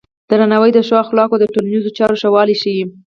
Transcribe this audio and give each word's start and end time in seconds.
درناوی 0.29 0.71
د 0.73 0.79
ښو 0.87 0.95
اخلاقو 1.03 1.35
او 1.35 1.41
د 1.41 1.45
ټولنیزو 1.53 1.95
چارو 1.97 2.19
ښه 2.21 2.29
والی 2.35 2.55
ښيي. 2.61 2.83